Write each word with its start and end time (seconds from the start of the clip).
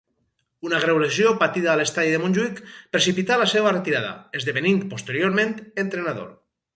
Una 0.67 0.77
greu 0.83 0.99
lesió 1.01 1.33
patida 1.41 1.67
a 1.73 1.75
l'estadi 1.81 2.15
de 2.15 2.21
Montjuïc 2.23 2.61
precipità 2.95 3.37
la 3.41 3.49
seva 3.51 3.73
retirada, 3.75 4.15
esdevenint 4.41 4.81
posteriorment 4.95 5.55
entrenador. 5.85 6.33